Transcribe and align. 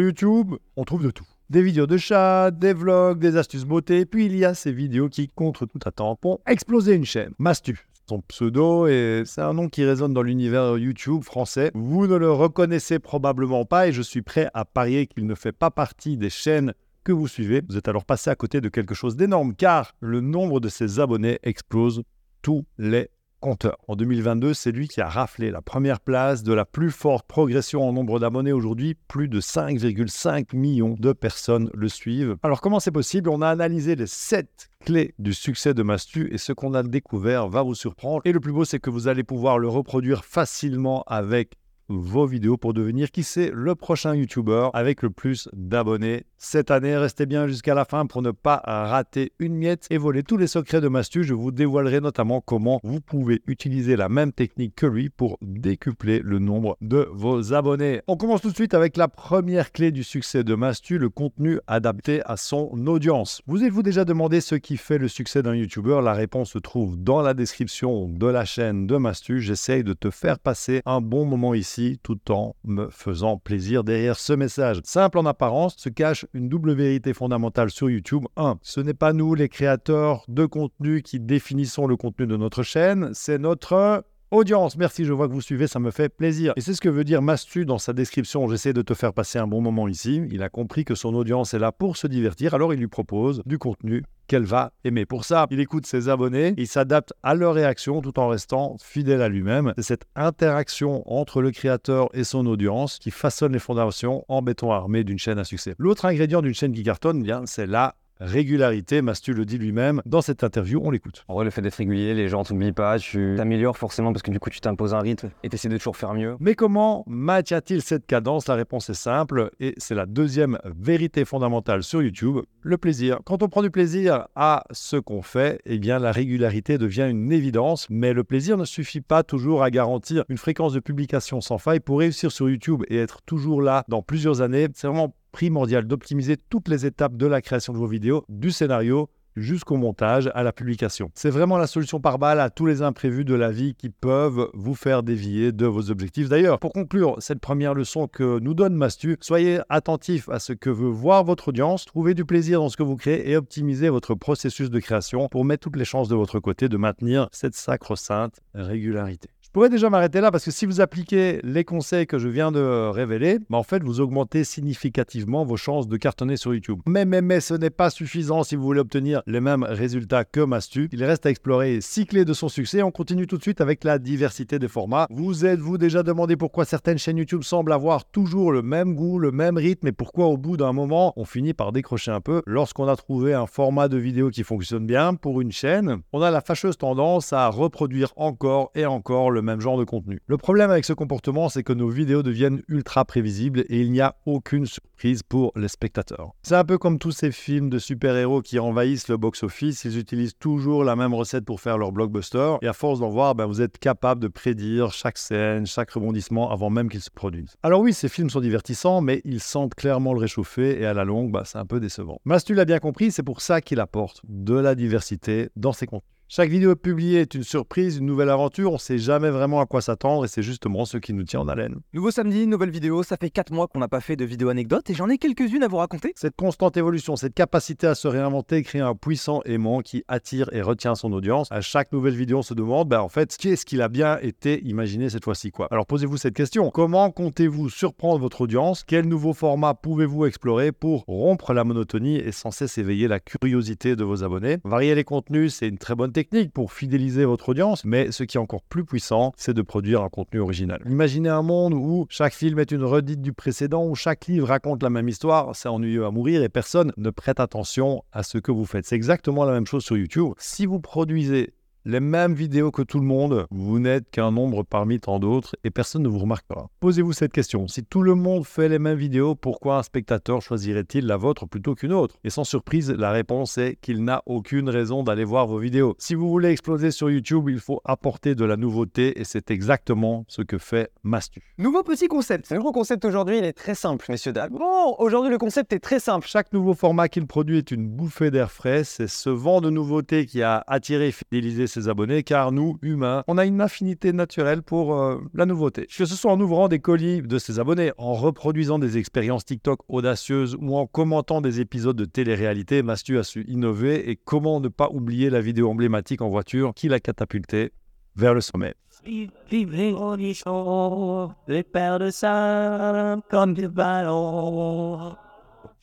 YouTube, 0.00 0.54
on 0.76 0.84
trouve 0.84 1.04
de 1.04 1.10
tout. 1.10 1.26
Des 1.50 1.62
vidéos 1.62 1.86
de 1.86 1.96
chat, 1.96 2.50
des 2.50 2.72
vlogs, 2.72 3.18
des 3.18 3.36
astuces 3.36 3.64
beauté, 3.64 4.04
puis 4.04 4.26
il 4.26 4.36
y 4.36 4.44
a 4.44 4.54
ces 4.54 4.72
vidéos 4.72 5.08
qui, 5.08 5.28
contre 5.28 5.66
tout 5.66 5.78
attente, 5.84 6.18
ont 6.24 6.40
explosé 6.46 6.94
une 6.94 7.04
chaîne. 7.04 7.32
Mastu, 7.38 7.86
son 8.08 8.20
pseudo 8.20 8.86
et 8.86 9.22
c'est 9.24 9.40
un 9.40 9.52
nom 9.52 9.68
qui 9.68 9.84
résonne 9.84 10.14
dans 10.14 10.22
l'univers 10.22 10.76
YouTube 10.78 11.22
français. 11.22 11.70
Vous 11.74 12.06
ne 12.06 12.16
le 12.16 12.30
reconnaissez 12.30 12.98
probablement 12.98 13.64
pas 13.64 13.88
et 13.88 13.92
je 13.92 14.02
suis 14.02 14.22
prêt 14.22 14.48
à 14.54 14.64
parier 14.64 15.06
qu'il 15.06 15.26
ne 15.26 15.34
fait 15.34 15.52
pas 15.52 15.70
partie 15.70 16.16
des 16.16 16.30
chaînes 16.30 16.72
que 17.04 17.12
vous 17.12 17.28
suivez. 17.28 17.62
Vous 17.68 17.76
êtes 17.76 17.88
alors 17.88 18.04
passé 18.04 18.30
à 18.30 18.34
côté 18.34 18.60
de 18.60 18.68
quelque 18.68 18.94
chose 18.94 19.16
d'énorme 19.16 19.54
car 19.54 19.94
le 20.00 20.20
nombre 20.20 20.60
de 20.60 20.68
ses 20.68 21.00
abonnés 21.00 21.38
explose 21.42 22.02
tous 22.42 22.64
les 22.78 23.10
compteur. 23.40 23.76
En 23.88 23.96
2022, 23.96 24.54
c'est 24.54 24.72
lui 24.72 24.88
qui 24.88 25.00
a 25.00 25.08
raflé 25.08 25.50
la 25.50 25.62
première 25.62 26.00
place 26.00 26.42
de 26.42 26.52
la 26.52 26.64
plus 26.64 26.90
forte 26.90 27.26
progression 27.26 27.86
en 27.88 27.92
nombre 27.92 28.18
d'abonnés. 28.18 28.52
Aujourd'hui, 28.52 28.96
plus 29.08 29.28
de 29.28 29.40
5,5 29.40 30.56
millions 30.56 30.96
de 30.98 31.12
personnes 31.12 31.70
le 31.74 31.88
suivent. 31.88 32.36
Alors 32.42 32.60
comment 32.60 32.80
c'est 32.80 32.90
possible? 32.90 33.28
On 33.30 33.42
a 33.42 33.48
analysé 33.48 33.96
les 33.96 34.06
7 34.06 34.70
clés 34.84 35.14
du 35.18 35.34
succès 35.34 35.74
de 35.74 35.82
Mastu 35.82 36.32
et 36.32 36.38
ce 36.38 36.52
qu'on 36.52 36.74
a 36.74 36.82
découvert 36.82 37.48
va 37.48 37.62
vous 37.62 37.74
surprendre. 37.74 38.22
Et 38.24 38.32
le 38.32 38.40
plus 38.40 38.52
beau, 38.52 38.64
c'est 38.64 38.80
que 38.80 38.90
vous 38.90 39.08
allez 39.08 39.24
pouvoir 39.24 39.58
le 39.58 39.68
reproduire 39.68 40.24
facilement 40.24 41.02
avec 41.06 41.54
vos 41.88 42.26
vidéos 42.26 42.56
pour 42.56 42.74
devenir, 42.74 43.10
qui 43.10 43.22
sait, 43.22 43.50
le 43.52 43.74
prochain 43.74 44.14
YouTuber 44.14 44.70
avec 44.72 45.02
le 45.02 45.10
plus 45.10 45.48
d'abonnés 45.52 46.24
cette 46.38 46.70
année. 46.70 46.96
Restez 46.96 47.26
bien 47.26 47.46
jusqu'à 47.46 47.74
la 47.74 47.84
fin 47.84 48.06
pour 48.06 48.22
ne 48.22 48.30
pas 48.30 48.62
rater 48.64 49.32
une 49.38 49.54
miette 49.54 49.86
et 49.90 49.98
voler 49.98 50.22
tous 50.22 50.36
les 50.36 50.46
secrets 50.46 50.80
de 50.80 50.88
Mastu. 50.88 51.24
Je 51.24 51.34
vous 51.34 51.50
dévoilerai 51.50 52.00
notamment 52.00 52.40
comment 52.40 52.80
vous 52.82 53.00
pouvez 53.00 53.42
utiliser 53.46 53.96
la 53.96 54.08
même 54.08 54.32
technique 54.32 54.74
que 54.74 54.86
lui 54.86 55.10
pour 55.10 55.38
décupler 55.42 56.20
le 56.24 56.38
nombre 56.38 56.76
de 56.80 57.08
vos 57.12 57.54
abonnés. 57.54 58.02
On 58.06 58.16
commence 58.16 58.42
tout 58.42 58.50
de 58.50 58.56
suite 58.56 58.74
avec 58.74 58.96
la 58.96 59.08
première 59.08 59.72
clé 59.72 59.92
du 59.92 60.04
succès 60.04 60.44
de 60.44 60.54
Mastu, 60.54 60.98
le 60.98 61.08
contenu 61.08 61.60
adapté 61.66 62.20
à 62.24 62.36
son 62.36 62.70
audience. 62.86 63.42
Vous 63.46 63.62
êtes-vous 63.62 63.82
déjà 63.82 64.04
demandé 64.04 64.40
ce 64.40 64.54
qui 64.54 64.76
fait 64.76 64.98
le 64.98 65.08
succès 65.08 65.42
d'un 65.42 65.54
YouTuber? 65.54 66.00
La 66.02 66.14
réponse 66.14 66.50
se 66.50 66.58
trouve 66.58 66.96
dans 66.96 67.22
la 67.22 67.34
description 67.34 68.08
de 68.08 68.26
la 68.26 68.44
chaîne 68.44 68.86
de 68.86 68.96
Mastu. 68.96 69.40
J'essaye 69.40 69.84
de 69.84 69.92
te 69.92 70.10
faire 70.10 70.38
passer 70.38 70.82
un 70.86 71.00
bon 71.00 71.24
moment 71.24 71.54
ici 71.54 71.75
tout 72.02 72.30
en 72.30 72.56
me 72.64 72.88
faisant 72.90 73.38
plaisir 73.38 73.84
derrière 73.84 74.18
ce 74.18 74.32
message. 74.32 74.80
Simple 74.84 75.18
en 75.18 75.26
apparence, 75.26 75.76
se 75.76 75.88
cache 75.88 76.26
une 76.32 76.48
double 76.48 76.72
vérité 76.72 77.14
fondamentale 77.14 77.70
sur 77.70 77.90
YouTube. 77.90 78.24
1. 78.36 78.58
Ce 78.62 78.80
n'est 78.80 78.94
pas 78.94 79.12
nous, 79.12 79.34
les 79.34 79.48
créateurs 79.48 80.24
de 80.28 80.46
contenu, 80.46 81.02
qui 81.02 81.20
définissons 81.20 81.86
le 81.86 81.96
contenu 81.96 82.26
de 82.26 82.36
notre 82.36 82.62
chaîne, 82.62 83.10
c'est 83.12 83.38
notre 83.38 84.04
Audience, 84.32 84.76
merci, 84.76 85.04
je 85.04 85.12
vois 85.12 85.28
que 85.28 85.32
vous 85.32 85.40
suivez, 85.40 85.68
ça 85.68 85.78
me 85.78 85.92
fait 85.92 86.08
plaisir. 86.08 86.52
Et 86.56 86.60
c'est 86.60 86.74
ce 86.74 86.80
que 86.80 86.88
veut 86.88 87.04
dire 87.04 87.22
Mastu 87.22 87.64
dans 87.64 87.78
sa 87.78 87.92
description. 87.92 88.48
J'essaie 88.48 88.72
de 88.72 88.82
te 88.82 88.92
faire 88.92 89.12
passer 89.12 89.38
un 89.38 89.46
bon 89.46 89.60
moment 89.60 89.86
ici. 89.86 90.20
Il 90.32 90.42
a 90.42 90.48
compris 90.48 90.84
que 90.84 90.96
son 90.96 91.14
audience 91.14 91.54
est 91.54 91.60
là 91.60 91.70
pour 91.70 91.96
se 91.96 92.08
divertir, 92.08 92.52
alors 92.52 92.74
il 92.74 92.80
lui 92.80 92.88
propose 92.88 93.40
du 93.46 93.56
contenu 93.56 94.02
qu'elle 94.26 94.42
va 94.42 94.72
aimer. 94.82 95.06
Pour 95.06 95.24
ça, 95.24 95.46
il 95.52 95.60
écoute 95.60 95.86
ses 95.86 96.08
abonnés, 96.08 96.54
il 96.56 96.66
s'adapte 96.66 97.12
à 97.22 97.36
leurs 97.36 97.54
réactions 97.54 98.00
tout 98.00 98.18
en 98.18 98.26
restant 98.26 98.76
fidèle 98.82 99.22
à 99.22 99.28
lui-même. 99.28 99.72
C'est 99.76 99.84
cette 99.84 100.06
interaction 100.16 101.04
entre 101.08 101.40
le 101.40 101.52
créateur 101.52 102.08
et 102.12 102.24
son 102.24 102.46
audience 102.46 102.98
qui 102.98 103.12
façonne 103.12 103.52
les 103.52 103.60
fondations 103.60 104.24
en 104.26 104.42
béton 104.42 104.72
armé 104.72 105.04
d'une 105.04 105.20
chaîne 105.20 105.38
à 105.38 105.44
succès. 105.44 105.76
L'autre 105.78 106.04
ingrédient 106.04 106.42
d'une 106.42 106.52
chaîne 106.52 106.72
qui 106.72 106.82
cartonne, 106.82 107.22
bien, 107.22 107.44
c'est 107.46 107.66
la 107.66 107.94
régularité. 108.20 109.02
Mastu 109.02 109.32
le 109.32 109.44
dit 109.44 109.58
lui-même 109.58 110.02
dans 110.06 110.20
cette 110.20 110.44
interview, 110.44 110.80
on 110.82 110.90
l'écoute. 110.90 111.24
En 111.28 111.34
vrai, 111.34 111.44
le 111.44 111.50
fait 111.50 111.62
d'être 111.62 111.74
régulier, 111.74 112.14
les 112.14 112.28
gens 112.28 112.44
t'oublient 112.44 112.72
pas, 112.72 112.98
tu 112.98 113.34
t'améliores 113.36 113.76
forcément 113.76 114.12
parce 114.12 114.22
que 114.22 114.30
du 114.30 114.38
coup, 114.38 114.50
tu 114.50 114.60
t'imposes 114.60 114.94
un 114.94 115.00
rythme 115.00 115.30
et 115.42 115.48
tu 115.48 115.54
essaies 115.54 115.68
de 115.68 115.76
toujours 115.76 115.96
faire 115.96 116.14
mieux. 116.14 116.36
Mais 116.40 116.54
comment 116.54 117.04
maintient-il 117.06 117.82
cette 117.82 118.06
cadence? 118.06 118.48
La 118.48 118.54
réponse 118.54 118.90
est 118.90 118.94
simple 118.94 119.50
et 119.60 119.74
c'est 119.78 119.94
la 119.94 120.06
deuxième 120.06 120.58
vérité 120.64 121.24
fondamentale 121.24 121.82
sur 121.82 122.02
YouTube, 122.02 122.38
le 122.60 122.78
plaisir. 122.78 123.20
Quand 123.24 123.42
on 123.42 123.48
prend 123.48 123.62
du 123.62 123.70
plaisir 123.70 124.28
à 124.34 124.64
ce 124.70 124.96
qu'on 124.96 125.22
fait, 125.22 125.60
eh 125.66 125.78
bien 125.78 125.98
la 125.98 126.12
régularité 126.12 126.78
devient 126.78 127.06
une 127.10 127.32
évidence, 127.32 127.86
mais 127.90 128.12
le 128.12 128.24
plaisir 128.24 128.56
ne 128.56 128.64
suffit 128.64 129.00
pas 129.00 129.22
toujours 129.22 129.62
à 129.62 129.70
garantir 129.70 130.24
une 130.28 130.38
fréquence 130.38 130.72
de 130.72 130.80
publication 130.80 131.40
sans 131.40 131.58
faille 131.58 131.80
pour 131.80 131.98
réussir 131.98 132.32
sur 132.32 132.48
YouTube 132.48 132.82
et 132.88 132.98
être 132.98 133.22
toujours 133.22 133.62
là 133.62 133.84
dans 133.88 134.02
plusieurs 134.02 134.40
années. 134.40 134.68
C'est 134.74 134.86
vraiment 134.86 135.14
primordial 135.36 135.86
d'optimiser 135.86 136.38
toutes 136.38 136.68
les 136.68 136.86
étapes 136.86 137.14
de 137.14 137.26
la 137.26 137.42
création 137.42 137.74
de 137.74 137.78
vos 137.78 137.86
vidéos, 137.86 138.24
du 138.30 138.50
scénario 138.50 139.10
jusqu'au 139.36 139.76
montage, 139.76 140.30
à 140.34 140.42
la 140.42 140.50
publication. 140.50 141.10
C'est 141.14 141.28
vraiment 141.28 141.58
la 141.58 141.66
solution 141.66 142.00
par 142.00 142.18
balle 142.18 142.40
à 142.40 142.48
tous 142.48 142.64
les 142.64 142.80
imprévus 142.80 143.26
de 143.26 143.34
la 143.34 143.50
vie 143.50 143.74
qui 143.74 143.90
peuvent 143.90 144.48
vous 144.54 144.74
faire 144.74 145.02
dévier 145.02 145.52
de 145.52 145.66
vos 145.66 145.90
objectifs. 145.90 146.30
D'ailleurs, 146.30 146.58
pour 146.58 146.72
conclure 146.72 147.16
cette 147.18 147.40
première 147.40 147.74
leçon 147.74 148.08
que 148.08 148.38
nous 148.38 148.54
donne 148.54 148.74
Mastu, 148.74 149.18
soyez 149.20 149.60
attentif 149.68 150.30
à 150.30 150.38
ce 150.38 150.54
que 150.54 150.70
veut 150.70 150.88
voir 150.88 151.22
votre 151.22 151.48
audience, 151.48 151.84
trouvez 151.84 152.14
du 152.14 152.24
plaisir 152.24 152.60
dans 152.60 152.70
ce 152.70 152.78
que 152.78 152.82
vous 152.82 152.96
créez 152.96 153.30
et 153.30 153.36
optimisez 153.36 153.90
votre 153.90 154.14
processus 154.14 154.70
de 154.70 154.80
création 154.80 155.28
pour 155.28 155.44
mettre 155.44 155.64
toutes 155.64 155.76
les 155.76 155.84
chances 155.84 156.08
de 156.08 156.16
votre 156.16 156.40
côté 156.40 156.70
de 156.70 156.78
maintenir 156.78 157.28
cette 157.30 157.54
sacro-sainte 157.54 158.40
régularité 158.54 159.28
pourrais 159.56 159.70
déjà 159.70 159.88
m'arrêter 159.88 160.20
là 160.20 160.30
parce 160.30 160.44
que 160.44 160.50
si 160.50 160.66
vous 160.66 160.82
appliquez 160.82 161.40
les 161.42 161.64
conseils 161.64 162.06
que 162.06 162.18
je 162.18 162.28
viens 162.28 162.52
de 162.52 162.90
révéler, 162.90 163.38
bah 163.48 163.56
en 163.56 163.62
fait, 163.62 163.82
vous 163.82 164.02
augmentez 164.02 164.44
significativement 164.44 165.46
vos 165.46 165.56
chances 165.56 165.88
de 165.88 165.96
cartonner 165.96 166.36
sur 166.36 166.52
YouTube. 166.52 166.80
Mais, 166.86 167.06
ce 167.40 167.54
n'est 167.54 167.70
pas 167.70 167.88
suffisant 167.88 168.42
si 168.42 168.54
vous 168.54 168.62
voulez 168.62 168.80
obtenir 168.80 169.22
les 169.26 169.40
mêmes 169.40 169.62
résultats 169.62 170.24
que 170.24 170.40
Mastu. 170.40 170.90
Il 170.92 171.02
reste 171.02 171.24
à 171.24 171.30
explorer 171.30 171.80
six 171.80 172.04
clés 172.04 172.26
de 172.26 172.34
son 172.34 172.50
succès. 172.50 172.82
On 172.82 172.90
continue 172.90 173.26
tout 173.26 173.38
de 173.38 173.42
suite 173.42 173.62
avec 173.62 173.82
la 173.82 173.98
diversité 173.98 174.58
des 174.58 174.68
formats. 174.68 175.06
Vous 175.08 175.46
êtes-vous 175.46 175.78
déjà 175.78 176.02
demandé 176.02 176.36
pourquoi 176.36 176.66
certaines 176.66 176.98
chaînes 176.98 177.16
YouTube 177.16 177.42
semblent 177.42 177.72
avoir 177.72 178.04
toujours 178.04 178.52
le 178.52 178.60
même 178.60 178.94
goût, 178.94 179.18
le 179.18 179.32
même 179.32 179.56
rythme 179.56 179.86
et 179.86 179.92
pourquoi 179.92 180.26
au 180.26 180.36
bout 180.36 180.58
d'un 180.58 180.74
moment, 180.74 181.14
on 181.16 181.24
finit 181.24 181.54
par 181.54 181.72
décrocher 181.72 182.10
un 182.10 182.20
peu 182.20 182.42
lorsqu'on 182.44 182.88
a 182.88 182.96
trouvé 182.96 183.32
un 183.32 183.46
format 183.46 183.88
de 183.88 183.96
vidéo 183.96 184.28
qui 184.28 184.42
fonctionne 184.42 184.86
bien 184.86 185.14
pour 185.14 185.40
une 185.40 185.52
chaîne? 185.52 186.02
On 186.12 186.20
a 186.20 186.30
la 186.30 186.42
fâcheuse 186.42 186.76
tendance 186.76 187.32
à 187.32 187.48
reproduire 187.48 188.12
encore 188.16 188.70
et 188.74 188.84
encore 188.84 189.30
le 189.30 189.45
genre 189.60 189.78
de 189.78 189.84
contenu. 189.84 190.20
Le 190.26 190.36
problème 190.36 190.70
avec 190.70 190.84
ce 190.84 190.92
comportement, 190.92 191.48
c'est 191.48 191.62
que 191.62 191.72
nos 191.72 191.88
vidéos 191.88 192.22
deviennent 192.22 192.62
ultra 192.68 193.04
prévisibles 193.04 193.64
et 193.68 193.80
il 193.80 193.92
n'y 193.92 194.00
a 194.00 194.16
aucune 194.26 194.66
surprise 194.66 195.22
pour 195.22 195.52
les 195.56 195.68
spectateurs. 195.68 196.32
C'est 196.42 196.56
un 196.56 196.64
peu 196.64 196.78
comme 196.78 196.98
tous 196.98 197.12
ces 197.12 197.32
films 197.32 197.70
de 197.70 197.78
super-héros 197.78 198.42
qui 198.42 198.58
envahissent 198.58 199.08
le 199.08 199.16
box-office, 199.16 199.84
ils 199.84 199.98
utilisent 199.98 200.36
toujours 200.38 200.84
la 200.84 200.96
même 200.96 201.14
recette 201.14 201.44
pour 201.44 201.60
faire 201.60 201.78
leur 201.78 201.92
blockbuster 201.92 202.56
et 202.62 202.68
à 202.68 202.72
force 202.72 203.00
d'en 203.00 203.10
voir, 203.10 203.34
ben, 203.34 203.46
vous 203.46 203.60
êtes 203.60 203.78
capable 203.78 204.20
de 204.20 204.28
prédire 204.28 204.92
chaque 204.92 205.18
scène, 205.18 205.66
chaque 205.66 205.90
rebondissement 205.90 206.50
avant 206.50 206.70
même 206.70 206.88
qu'ils 206.88 207.02
se 207.02 207.10
produisent. 207.10 207.56
Alors 207.62 207.80
oui, 207.80 207.92
ces 207.92 208.08
films 208.08 208.30
sont 208.30 208.40
divertissants, 208.40 209.00
mais 209.00 209.20
ils 209.24 209.40
sentent 209.40 209.74
clairement 209.74 210.12
le 210.12 210.20
réchauffer 210.20 210.80
et 210.80 210.86
à 210.86 210.94
la 210.94 211.04
longue, 211.04 211.30
ben, 211.30 211.42
c'est 211.44 211.58
un 211.58 211.66
peu 211.66 211.80
décevant. 211.80 212.20
Mastu 212.24 212.54
l'a 212.54 212.64
bien 212.64 212.78
compris, 212.78 213.10
c'est 213.10 213.22
pour 213.22 213.40
ça 213.40 213.60
qu'il 213.60 213.80
apporte 213.80 214.20
de 214.28 214.54
la 214.54 214.74
diversité 214.74 215.50
dans 215.56 215.72
ses 215.72 215.86
contenus. 215.86 216.15
Chaque 216.28 216.50
vidéo 216.50 216.74
publiée 216.74 217.20
est 217.20 217.34
une 217.36 217.44
surprise, 217.44 217.98
une 217.98 218.06
nouvelle 218.06 218.30
aventure, 218.30 218.70
on 218.70 218.74
ne 218.74 218.80
sait 218.80 218.98
jamais 218.98 219.30
vraiment 219.30 219.60
à 219.60 219.66
quoi 219.66 219.80
s'attendre 219.80 220.24
et 220.24 220.28
c'est 220.28 220.42
justement 220.42 220.84
ce 220.84 220.98
qui 220.98 221.12
nous 221.12 221.22
tient 221.22 221.38
en 221.38 221.46
haleine. 221.46 221.76
Nouveau 221.92 222.10
samedi, 222.10 222.48
nouvelle 222.48 222.70
vidéo, 222.70 223.04
ça 223.04 223.16
fait 223.16 223.30
4 223.30 223.52
mois 223.52 223.68
qu'on 223.68 223.78
n'a 223.78 223.86
pas 223.86 224.00
fait 224.00 224.16
de 224.16 224.24
vidéo 224.24 224.48
anecdote 224.48 224.90
et 224.90 224.94
j'en 224.94 225.08
ai 225.08 225.18
quelques-unes 225.18 225.62
à 225.62 225.68
vous 225.68 225.76
raconter. 225.76 226.12
Cette 226.16 226.34
constante 226.34 226.76
évolution, 226.76 227.14
cette 227.14 227.34
capacité 227.34 227.86
à 227.86 227.94
se 227.94 228.08
réinventer 228.08 228.64
crée 228.64 228.80
un 228.80 228.96
puissant 228.96 229.40
aimant 229.44 229.82
qui 229.82 230.02
attire 230.08 230.52
et 230.52 230.62
retient 230.62 230.96
son 230.96 231.12
audience. 231.12 231.46
À 231.52 231.60
chaque 231.60 231.92
nouvelle 231.92 232.16
vidéo, 232.16 232.38
on 232.38 232.42
se 232.42 232.54
demande, 232.54 232.88
ben 232.88 233.02
en 233.02 233.08
fait, 233.08 233.36
qu'est-ce 233.38 233.64
qu'il 233.64 233.80
a 233.80 233.88
bien 233.88 234.18
été 234.18 234.60
imaginé 234.64 235.08
cette 235.08 235.24
fois-ci 235.24 235.52
quoi? 235.52 235.68
Alors 235.70 235.86
posez-vous 235.86 236.16
cette 236.16 236.34
question, 236.34 236.70
comment 236.70 237.12
comptez-vous 237.12 237.70
surprendre 237.70 238.18
votre 238.18 238.40
audience? 238.40 238.82
Quel 238.84 239.06
nouveau 239.06 239.32
format 239.32 239.74
pouvez-vous 239.74 240.26
explorer 240.26 240.72
pour 240.72 241.04
rompre 241.06 241.52
la 241.52 241.62
monotonie 241.62 242.16
et 242.16 242.32
sans 242.32 242.50
cesse 242.50 242.78
éveiller 242.78 243.06
la 243.06 243.20
curiosité 243.20 243.94
de 243.94 244.02
vos 244.02 244.24
abonnés? 244.24 244.58
Varier 244.64 244.96
les 244.96 245.04
contenus, 245.04 245.54
c'est 245.54 245.68
une 245.68 245.78
très 245.78 245.94
bonne 245.94 246.14
technique 246.16 246.50
pour 246.50 246.72
fidéliser 246.72 247.26
votre 247.26 247.50
audience, 247.50 247.84
mais 247.84 248.10
ce 248.10 248.24
qui 248.24 248.38
est 248.38 248.40
encore 248.40 248.62
plus 248.62 248.86
puissant, 248.86 249.34
c'est 249.36 249.52
de 249.52 249.60
produire 249.60 250.00
un 250.00 250.08
contenu 250.08 250.40
original. 250.40 250.80
Imaginez 250.86 251.28
un 251.28 251.42
monde 251.42 251.74
où 251.74 252.06
chaque 252.08 252.32
film 252.32 252.58
est 252.58 252.70
une 252.70 252.84
redite 252.84 253.20
du 253.20 253.34
précédent, 253.34 253.84
où 253.84 253.94
chaque 253.94 254.26
livre 254.26 254.48
raconte 254.48 254.82
la 254.82 254.88
même 254.88 255.10
histoire, 255.10 255.54
c'est 255.54 255.68
ennuyeux 255.68 256.06
à 256.06 256.10
mourir 256.10 256.42
et 256.42 256.48
personne 256.48 256.90
ne 256.96 257.10
prête 257.10 257.38
attention 257.38 258.02
à 258.12 258.22
ce 258.22 258.38
que 258.38 258.50
vous 258.50 258.64
faites. 258.64 258.86
C'est 258.86 258.96
exactement 258.96 259.44
la 259.44 259.52
même 259.52 259.66
chose 259.66 259.84
sur 259.84 259.98
YouTube. 259.98 260.32
Si 260.38 260.64
vous 260.64 260.80
produisez 260.80 261.52
les 261.86 262.00
mêmes 262.00 262.34
vidéos 262.34 262.72
que 262.72 262.82
tout 262.82 262.98
le 262.98 263.04
monde, 263.04 263.46
vous 263.52 263.78
n'êtes 263.78 264.10
qu'un 264.10 264.32
nombre 264.32 264.64
parmi 264.64 264.98
tant 264.98 265.20
d'autres 265.20 265.54
et 265.62 265.70
personne 265.70 266.02
ne 266.02 266.08
vous 266.08 266.18
remarquera. 266.18 266.68
Posez-vous 266.80 267.12
cette 267.12 267.32
question. 267.32 267.68
Si 267.68 267.84
tout 267.84 268.02
le 268.02 268.16
monde 268.16 268.44
fait 268.44 268.68
les 268.68 268.80
mêmes 268.80 268.98
vidéos, 268.98 269.36
pourquoi 269.36 269.78
un 269.78 269.82
spectateur 269.84 270.42
choisirait-il 270.42 271.06
la 271.06 271.16
vôtre 271.16 271.46
plutôt 271.46 271.76
qu'une 271.76 271.92
autre? 271.92 272.16
Et 272.24 272.30
sans 272.30 272.42
surprise, 272.42 272.90
la 272.90 273.12
réponse 273.12 273.56
est 273.58 273.76
qu'il 273.80 274.02
n'a 274.02 274.20
aucune 274.26 274.68
raison 274.68 275.04
d'aller 275.04 275.22
voir 275.22 275.46
vos 275.46 275.58
vidéos. 275.58 275.94
Si 275.98 276.16
vous 276.16 276.28
voulez 276.28 276.50
exploser 276.50 276.90
sur 276.90 277.08
YouTube, 277.08 277.48
il 277.48 277.60
faut 277.60 277.80
apporter 277.84 278.34
de 278.34 278.44
la 278.44 278.56
nouveauté 278.56 279.20
et 279.20 279.22
c'est 279.22 279.52
exactement 279.52 280.24
ce 280.26 280.42
que 280.42 280.58
fait 280.58 280.90
Mastu. 281.04 281.54
Nouveau 281.56 281.84
petit 281.84 282.08
concept. 282.08 282.50
Le 282.50 282.56
nouveau 282.56 282.72
concept 282.72 283.04
aujourd'hui, 283.04 283.38
il 283.38 283.44
est 283.44 283.52
très 283.52 283.76
simple, 283.76 284.06
messieurs 284.08 284.32
dames. 284.32 284.50
Bon, 284.50 284.96
aujourd'hui 284.98 285.30
le 285.30 285.38
concept 285.38 285.72
est 285.72 285.78
très 285.78 286.00
simple. 286.00 286.26
Chaque 286.26 286.52
nouveau 286.52 286.74
format 286.74 287.08
qu'il 287.08 287.28
produit 287.28 287.58
est 287.58 287.70
une 287.70 287.86
bouffée 287.86 288.32
d'air 288.32 288.50
frais. 288.50 288.82
C'est 288.82 289.06
ce 289.06 289.30
vent 289.30 289.60
de 289.60 289.70
nouveauté 289.70 290.26
qui 290.26 290.42
a 290.42 290.64
attiré 290.66 291.08
et 291.08 291.12
fidélisé 291.12 291.68
abonnés, 291.88 292.22
car 292.22 292.52
nous, 292.52 292.78
humains, 292.82 293.24
on 293.28 293.38
a 293.38 293.46
une 293.46 293.60
affinité 293.60 294.12
naturelle 294.12 294.62
pour 294.62 294.94
euh, 294.94 295.20
la 295.34 295.46
nouveauté. 295.46 295.86
Que 295.86 296.04
ce 296.04 296.14
soit 296.14 296.32
en 296.32 296.40
ouvrant 296.40 296.68
des 296.68 296.78
colis 296.78 297.22
de 297.22 297.38
ses 297.38 297.60
abonnés, 297.60 297.92
en 297.98 298.14
reproduisant 298.14 298.78
des 298.78 298.98
expériences 298.98 299.44
TikTok 299.44 299.80
audacieuses 299.88 300.56
ou 300.60 300.76
en 300.76 300.86
commentant 300.86 301.40
des 301.40 301.60
épisodes 301.60 301.96
de 301.96 302.04
télé-réalité, 302.04 302.82
Mastu 302.82 303.18
a 303.18 303.22
su 303.22 303.44
innover 303.48 304.10
et 304.10 304.16
comment 304.16 304.60
ne 304.60 304.68
pas 304.68 304.88
oublier 304.90 305.30
la 305.30 305.40
vidéo 305.40 305.70
emblématique 305.70 306.22
en 306.22 306.28
voiture 306.28 306.72
qui 306.74 306.88
l'a 306.88 307.00
catapulté 307.00 307.72
vers 308.16 308.34
le 308.34 308.40
sommet. 308.40 308.74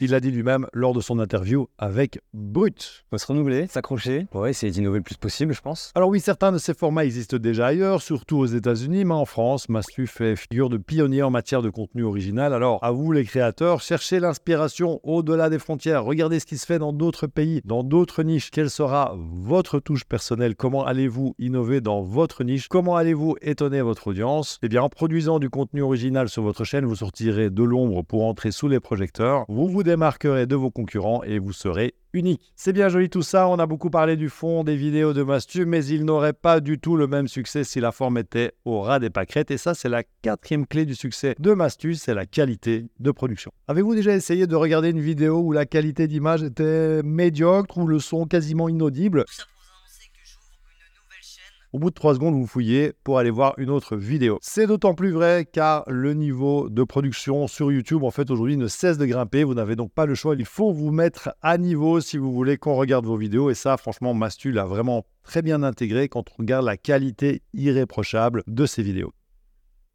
Il 0.04 0.12
l'a 0.12 0.20
dit 0.20 0.32
lui-même 0.32 0.68
lors 0.74 0.92
de 0.92 1.00
son 1.00 1.18
interview 1.18 1.70
avec 1.78 2.20
Brut. 2.34 3.06
Faut 3.10 3.18
se 3.18 3.26
renouveler, 3.26 3.68
s'accrocher. 3.68 4.28
Ouais, 4.34 4.50
essayer 4.50 4.70
d'innover 4.70 4.98
le 4.98 5.04
plus 5.04 5.16
possible, 5.16 5.54
je 5.54 5.62
pense. 5.62 5.94
Alors 5.96 6.10
oui, 6.10 6.20
certains 6.20 6.52
de 6.52 6.58
ces 6.58 6.74
formats 6.74 7.06
existent 7.06 7.38
déjà 7.38 7.68
ailleurs, 7.68 8.02
surtout 8.02 8.36
aux 8.36 8.46
États-Unis, 8.46 9.06
mais 9.06 9.14
en 9.14 9.24
France, 9.24 9.70
Mastu 9.70 10.06
fait 10.06 10.36
figure 10.36 10.70
de 10.70 10.76
pionnier 10.76 11.24
en 11.24 11.30
matière 11.30 11.62
de 11.62 11.70
contenu 11.70 12.04
original. 12.04 12.54
Alors 12.54 12.84
à 12.84 12.92
vous 12.92 13.14
les 13.14 13.24
créateurs, 13.24 13.80
cherchez 13.80 14.20
l'inspiration 14.20 15.00
au-delà 15.04 15.50
des 15.50 15.58
frontières. 15.58 16.04
Regardez 16.04 16.42
ce 16.42 16.46
qui 16.48 16.58
se 16.58 16.66
fait 16.66 16.80
dans 16.80 16.92
d'autres 16.92 17.28
pays, 17.28 17.62
dans 17.64 17.86
d'autres 17.86 18.24
niches. 18.24 18.52
Quelle 18.52 18.70
sera 18.70 19.16
votre 19.18 19.80
touche 19.80 20.04
personnelle? 20.04 20.58
Comment 20.58 20.86
allez-vous 20.86 21.34
innover 21.40 21.80
dans 21.80 22.02
votre 22.02 22.44
niche? 22.44 22.68
Comment 22.68 22.98
allez-vous 22.98 23.38
étonner 23.42 23.82
votre 23.82 24.08
audience? 24.08 24.60
Eh 24.64 24.68
bien, 24.68 24.82
en 24.82 24.90
produisant 24.90 25.40
du 25.40 25.50
contenu 25.50 25.82
original 25.82 26.28
sur 26.28 26.44
votre 26.44 26.66
chaîne, 26.66 26.84
vous 26.84 26.98
sortirez 26.98 27.50
de 27.50 27.64
l'ombre 27.64 28.02
pour 28.04 28.26
entrer 28.26 28.52
sous 28.52 28.68
les 28.68 28.82
projecteurs. 28.82 29.46
Vous 29.48 29.70
vous 29.70 29.84
démarquerez 29.94 30.48
de 30.48 30.56
vos 30.56 30.72
concurrents 30.72 31.22
et 31.24 31.38
vous 31.38 31.54
serez 31.54 31.94
unique. 32.14 32.52
C'est 32.56 32.74
bien 32.74 32.90
joli 32.90 33.12
tout 33.12 33.22
ça, 33.22 33.48
on 33.48 33.60
a 33.60 33.68
beaucoup 33.68 33.92
parlé 33.92 34.18
du 34.18 34.28
fond 34.28 34.64
des 34.64 34.76
vidéos 34.76 35.14
de 35.14 35.22
Mastu, 35.22 35.68
mais 35.68 35.86
il 35.86 36.04
n'aurait 36.04 36.34
pas 36.34 36.62
du 36.62 36.80
tout 36.80 36.98
le 36.98 37.06
même 37.06 37.28
succès 37.28 37.64
si 37.64 37.80
la 37.80 37.92
forme 37.92 38.18
était 38.18 38.54
au 38.66 38.82
ras 38.82 38.98
des 38.98 39.12
pâquerettes. 39.12 39.52
Et 39.52 39.58
ça, 39.58 39.76
c'est 39.76 39.90
la 39.90 40.02
quatrième 40.24 40.66
clé 40.66 40.86
du 40.86 40.96
succès 40.96 41.36
de 41.38 41.54
Mastu, 41.54 41.94
c'est 41.94 42.16
la 42.16 42.26
qualité 42.26 42.88
de 43.00 43.12
production. 43.12 43.52
Avez-vous 43.68 43.94
déjà 43.94 44.16
essayé 44.16 44.48
de 44.48 44.56
regarder 44.56 44.90
une 44.90 45.00
vidéo 45.00 45.42
où 45.42 45.52
la 45.52 45.68
qualité 45.68 46.08
d'image 46.08 46.42
était 46.42 47.04
médiocre 47.04 47.78
ou 47.78 47.86
le 47.86 48.00
son 48.00 48.26
quasiment 48.26 48.70
inaudible? 48.70 49.26
Au 51.74 51.80
bout 51.80 51.90
de 51.90 51.96
3 51.96 52.14
secondes, 52.14 52.36
vous 52.36 52.46
fouillez 52.46 52.94
pour 53.04 53.18
aller 53.18 53.32
voir 53.32 53.56
une 53.58 53.72
autre 53.72 53.98
vidéo. 53.98 54.38
C'est 54.42 54.68
d'autant 54.68 54.94
plus 54.94 55.12
vrai 55.12 55.46
car 55.52 55.84
le 55.88 56.14
niveau 56.14 56.70
de 56.70 56.84
production 56.84 57.48
sur 57.48 57.72
YouTube, 57.72 58.04
en 58.04 58.12
fait, 58.12 58.30
aujourd'hui 58.30 58.58
ne 58.58 58.68
cesse 58.68 59.00
de 59.00 59.06
grimper. 59.08 59.44
Vous 59.44 59.56
n'avez 59.56 59.76
donc 59.76 59.92
pas 59.92 60.06
le 60.06 60.14
choix. 60.14 60.36
Il 60.36 60.46
faut 60.46 60.72
vous 60.72 60.92
mettre 60.92 61.36
à 61.42 61.58
niveau 61.58 62.00
si 62.00 62.18
vous 62.18 62.32
voulez 62.32 62.58
qu'on 62.58 62.76
regarde 62.76 63.06
vos 63.06 63.18
vidéos. 63.18 63.50
Et 63.50 63.56
ça, 63.56 63.78
franchement, 63.78 64.14
Mastu 64.14 64.52
l'a 64.52 64.66
vraiment 64.66 65.06
très 65.24 65.42
bien 65.42 65.64
intégré 65.64 66.10
quand 66.10 66.26
on 66.32 66.44
regarde 66.44 66.66
la 66.66 66.78
qualité 66.78 67.42
irréprochable 67.54 68.44
de 68.46 68.66
ces 68.68 68.84
vidéos. 68.84 69.12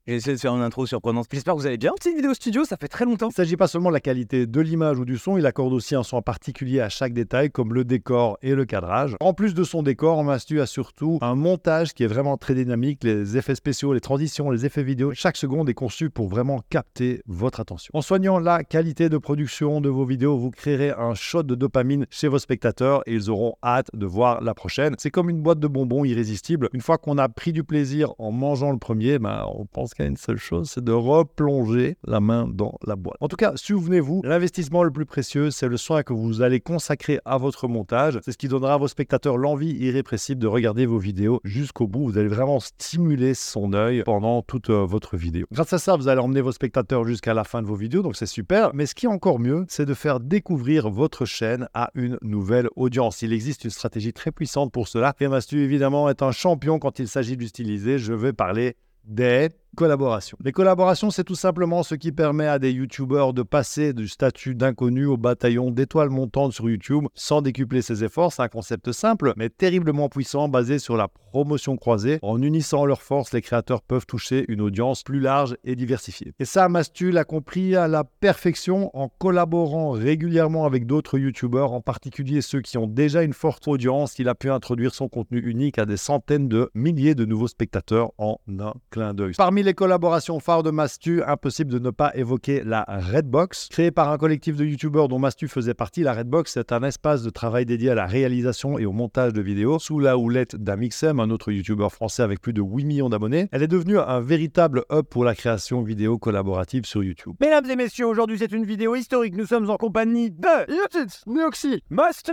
J'ai 0.09 0.15
essayé 0.15 0.37
de 0.37 0.41
faire 0.41 0.57
une 0.57 0.63
intro 0.63 0.87
surprenante. 0.87 1.27
J'espère 1.31 1.53
que 1.53 1.61
vous 1.61 1.67
allez 1.67 1.77
bien. 1.77 1.93
Petite 1.95 2.17
vidéo 2.17 2.33
studio, 2.33 2.65
ça 2.65 2.79
fait 2.79 2.89
très 2.89 3.05
longtemps. 3.05 3.27
Il 3.27 3.33
ne 3.33 3.35
s'agit 3.35 3.59
pas 3.59 3.67
seulement 3.67 3.91
de 3.91 3.93
la 3.93 4.01
qualité 4.01 4.47
de 4.47 4.61
l'image 4.63 4.99
ou 4.99 5.05
du 5.05 5.19
son, 5.19 5.37
il 5.37 5.45
accorde 5.45 5.75
aussi 5.75 5.95
un 5.95 6.03
son 6.03 6.23
particulier 6.23 6.81
à 6.81 6.89
chaque 6.89 7.13
détail, 7.13 7.51
comme 7.51 7.75
le 7.75 7.85
décor 7.85 8.39
et 8.41 8.55
le 8.55 8.65
cadrage. 8.65 9.17
En 9.21 9.35
plus 9.35 9.53
de 9.53 9.63
son 9.65 9.83
décor, 9.83 10.25
Mastu 10.25 10.63
a 10.63 10.67
surtout 10.67 11.19
un 11.21 11.35
montage 11.35 11.93
qui 11.93 12.05
est 12.05 12.07
vraiment 12.07 12.39
très 12.39 12.55
dynamique, 12.55 13.05
les 13.05 13.37
effets 13.37 13.55
spéciaux, 13.55 13.93
les 13.93 14.01
transitions, 14.01 14.51
les 14.51 14.65
effets 14.65 14.83
vidéo. 14.83 15.13
Chaque 15.13 15.37
seconde 15.37 15.69
est 15.69 15.75
conçue 15.75 16.09
pour 16.09 16.29
vraiment 16.29 16.63
capter 16.71 17.21
votre 17.27 17.61
attention. 17.61 17.91
En 17.93 18.01
soignant 18.01 18.39
la 18.39 18.65
qualité 18.65 19.11
de 19.11 19.19
production 19.19 19.83
de 19.83 19.91
vos 19.91 20.07
vidéos, 20.07 20.39
vous 20.39 20.51
créerez 20.51 20.89
un 20.89 21.13
shot 21.13 21.43
de 21.43 21.55
dopamine 21.55 22.07
chez 22.09 22.29
vos 22.29 22.39
spectateurs 22.39 23.03
et 23.05 23.13
ils 23.13 23.29
auront 23.29 23.57
hâte 23.63 23.91
de 23.93 24.07
voir 24.07 24.41
la 24.41 24.55
prochaine. 24.55 24.95
C'est 24.97 25.11
comme 25.11 25.29
une 25.29 25.43
boîte 25.43 25.61
de 25.61 25.69
bonbons 25.69 26.07
irrésistible. 26.07 26.71
Une 26.73 26.81
fois 26.81 26.97
qu'on 26.97 27.19
a 27.19 27.29
pris 27.29 27.53
du 27.53 27.63
plaisir 27.63 28.15
en 28.19 28.33
mangeant 28.33 28.73
le 28.73 28.79
premier, 28.79 29.19
ben, 29.19 29.45
on 29.53 29.67
pense 29.67 29.93
une 30.07 30.17
seule 30.17 30.39
chose, 30.39 30.71
c'est 30.71 30.85
de 30.85 30.93
replonger 30.93 31.97
la 32.07 32.21
main 32.21 32.49
dans 32.49 32.79
la 32.87 32.97
boîte. 32.97 33.17
En 33.21 33.29
tout 33.29 33.37
cas, 33.37 33.53
souvenez-vous, 33.57 34.23
l'investissement 34.25 34.83
le 34.83 34.91
plus 34.91 35.07
précieux, 35.07 35.51
c'est 35.51 35.69
le 35.69 35.77
soin 35.77 36.03
que 36.03 36.13
vous 36.13 36.43
allez 36.43 36.61
consacrer 36.61 37.21
à 37.25 37.39
votre 37.39 37.69
montage. 37.69 38.19
C'est 38.25 38.33
ce 38.33 38.39
qui 38.39 38.49
donnera 38.49 38.75
à 38.75 38.77
vos 38.77 38.89
spectateurs 38.89 39.37
l'envie 39.37 39.73
irrépressible 39.73 40.41
de 40.41 40.47
regarder 40.47 40.87
vos 40.87 40.99
vidéos 40.99 41.41
jusqu'au 41.45 41.87
bout. 41.87 42.09
Vous 42.09 42.19
allez 42.19 42.29
vraiment 42.29 42.61
stimuler 42.61 43.35
son 43.35 43.73
œil 43.73 44.03
pendant 44.05 44.43
toute 44.43 44.71
euh, 44.71 44.85
votre 44.85 45.17
vidéo. 45.17 45.47
Grâce 45.53 45.73
à 45.73 45.79
ça, 45.79 45.97
vous 45.97 46.09
allez 46.09 46.21
emmener 46.21 46.41
vos 46.41 46.53
spectateurs 46.53 47.05
jusqu'à 47.05 47.35
la 47.35 47.45
fin 47.45 47.63
de 47.63 47.67
vos 47.67 47.77
vidéos, 47.77 48.03
donc 48.03 48.17
c'est 48.17 48.27
super. 48.27 48.71
Mais 48.75 48.87
ce 48.87 48.95
qui 48.95 49.07
est 49.07 49.11
encore 49.11 49.39
mieux, 49.39 49.65
c'est 49.69 49.87
de 49.87 49.95
faire 49.95 50.21
découvrir 50.21 50.91
votre 50.91 51.25
chaîne 51.25 51.69
à 51.75 51.91
une 51.95 52.19
nouvelle 52.23 52.69
audience. 52.77 53.23
Il 53.23 53.33
existe 53.33 53.65
une 53.65 53.71
stratégie 53.71 54.13
très 54.13 54.33
puissante 54.33 54.73
pour 54.73 54.89
cela. 54.89 55.15
Mastu, 55.21 55.63
évidemment, 55.63 56.09
est 56.09 56.23
un 56.23 56.33
champion 56.33 56.79
quand 56.79 56.99
il 56.99 57.09
s'agit 57.09 57.37
d'utiliser. 57.37 57.99
Je 57.99 58.13
vais 58.13 58.33
parler 58.33 58.77
des 59.05 59.49
collaborations. 59.77 60.39
Les 60.45 60.53
collaborations, 60.53 61.11
c'est 61.11 61.25
tout 61.25 61.35
simplement 61.35 61.83
ce 61.83 61.95
qui 61.95 62.13
permet 62.13 62.47
à 62.47 62.59
des 62.59 62.73
youtubeurs 62.73 63.33
de 63.33 63.43
passer 63.43 63.93
du 63.93 64.09
statut 64.09 64.55
d'inconnu 64.55 65.07
au 65.07 65.17
bataillon 65.17 65.71
d'étoiles 65.71 66.11
montantes 66.11 66.53
sur 66.53 66.69
YouTube 66.69 67.07
sans 67.15 67.43
décupler 67.43 67.83
ses 67.83 68.05
efforts. 68.05 68.33
C'est 68.33 68.43
un 68.43 68.49
concept 68.49 68.93
simple, 68.93 69.33
mais 69.37 69.49
terriblement 69.49 70.09
puissant, 70.09 70.49
basé 70.49 70.79
sur 70.79 70.97
la 70.97 71.09
promotion 71.09 71.77
croisée. 71.77 72.19
En 72.23 72.43
unissant 72.43 72.87
leurs 72.87 73.03
forces, 73.03 73.33
les 73.33 73.43
créateurs 73.43 73.83
peuvent 73.83 74.07
toucher 74.07 74.45
une 74.49 74.61
audience 74.61 75.03
plus 75.03 75.21
large 75.21 75.57
et 75.65 75.77
diversifiée. 75.77 76.33
Et 76.39 76.45
ça, 76.45 76.69
Mastu 76.69 77.11
l'a 77.11 77.25
compris 77.25 77.77
à 77.77 77.87
la 77.87 78.05
perfection 78.05 78.91
en 78.97 79.09
collaborant 79.09 79.91
régulièrement 79.91 80.65
avec 80.65 80.87
d'autres 80.87 81.19
youtubeurs, 81.19 81.73
en 81.73 81.81
particulier 81.81 82.41
ceux 82.41 82.61
qui 82.61 82.79
ont 82.79 82.87
déjà 82.87 83.23
une 83.23 83.33
forte 83.33 83.69
audience. 83.69 84.19
Il 84.19 84.29
a 84.29 84.35
pu 84.35 84.51
introduire 84.51 84.95
son 84.95 85.09
contenu 85.09 85.39
unique 85.39 85.79
à 85.79 85.87
des 85.87 85.97
centaines 85.97 86.49
de 86.49 86.71
milliers 86.75 87.15
de 87.15 87.25
nouveaux 87.25 87.49
spectateurs 87.49 88.13
en 88.19 88.39
un 88.59 88.75
clin 88.91 89.15
d'œil. 89.15 89.35
Parmi 89.37 89.58
les 89.63 89.75
collaborations 89.75 90.41
phares 90.41 90.63
de 90.63 90.71
Mastu, 90.71 91.23
impossible 91.23 91.71
de 91.71 91.79
ne 91.79 91.91
pas 91.91 92.15
évoquer 92.15 92.63
la 92.65 92.85
Redbox. 92.89 93.69
Créée 93.71 93.91
par 93.91 94.11
un 94.11 94.19
collectif 94.19 94.57
de 94.57 94.65
youtubeurs 94.65 95.09
dont 95.09 95.19
Mastu 95.19 95.49
faisait 95.49 95.75
partie, 95.75 96.03
la 96.03 96.13
Redbox 96.13 96.57
est 96.57 96.73
un 96.73 96.83
espace 96.83 97.23
de 97.23 97.31
travail 97.31 97.67
dédié 97.67 97.91
à 97.91 97.95
la 97.95 98.07
réalisation 98.07 98.79
et 98.79 98.87
au 98.87 98.93
montage 98.93 99.33
de 99.33 99.41
vidéos 99.41 99.79
sous 99.79 99.99
la 99.99 100.19
houlette 100.19 100.57
d'Amixem, 100.57 101.21
un 101.21 101.31
autre 101.31 101.51
youtubeur 101.51 101.93
français 101.93 102.23
avec 102.23 102.41
plus 102.41 102.53
de 102.53 102.63
8 102.63 102.85
millions 102.85 103.09
d'abonnés. 103.09 103.49
Elle 103.53 103.63
est 103.63 103.69
devenue 103.69 103.99
un 103.99 104.21
véritable 104.21 104.85
hub 104.91 105.07
pour 105.07 105.25
la 105.25 105.35
création 105.35 105.83
vidéo 105.83 106.19
collaborative 106.19 106.85
sur 106.85 107.03
YouTube. 107.03 107.35
Mesdames 107.41 107.71
et 107.71 107.77
messieurs, 107.77 108.07
aujourd'hui 108.07 108.39
c'est 108.39 108.53
une 108.53 108.65
vidéo 108.65 108.95
historique. 108.95 109.37
Nous 109.37 109.47
sommes 109.47 109.71
en 109.71 109.77
compagnie 109.77 110.31
de 110.31 110.73
Youtube, 110.73 111.11
Neoxy, 111.27 111.83
Mastu 111.91 112.33